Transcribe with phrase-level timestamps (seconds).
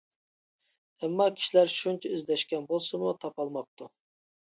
[1.01, 3.91] ئەمما، كىشىلەر شۇنچە ئىزدەشكەن بولسىمۇ، تاپالماپتۇ.